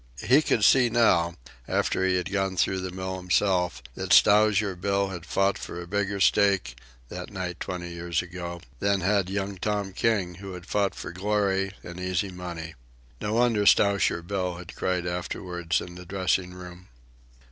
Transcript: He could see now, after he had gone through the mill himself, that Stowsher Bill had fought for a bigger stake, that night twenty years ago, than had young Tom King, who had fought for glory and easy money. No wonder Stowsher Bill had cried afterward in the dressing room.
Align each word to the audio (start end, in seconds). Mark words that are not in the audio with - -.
He 0.25 0.41
could 0.41 0.63
see 0.63 0.89
now, 0.89 1.35
after 1.67 2.03
he 2.03 2.15
had 2.15 2.31
gone 2.31 2.57
through 2.57 2.79
the 2.79 2.89
mill 2.89 3.17
himself, 3.17 3.83
that 3.93 4.11
Stowsher 4.13 4.75
Bill 4.75 5.09
had 5.09 5.27
fought 5.27 5.59
for 5.59 5.79
a 5.79 5.85
bigger 5.85 6.19
stake, 6.19 6.75
that 7.09 7.29
night 7.29 7.59
twenty 7.59 7.93
years 7.93 8.23
ago, 8.23 8.61
than 8.79 9.01
had 9.01 9.29
young 9.29 9.57
Tom 9.59 9.93
King, 9.93 10.33
who 10.41 10.53
had 10.53 10.65
fought 10.65 10.95
for 10.95 11.11
glory 11.11 11.73
and 11.83 11.99
easy 11.99 12.31
money. 12.31 12.73
No 13.21 13.33
wonder 13.35 13.67
Stowsher 13.67 14.23
Bill 14.23 14.57
had 14.57 14.73
cried 14.75 15.05
afterward 15.05 15.75
in 15.79 15.93
the 15.93 16.05
dressing 16.07 16.55
room. 16.55 16.87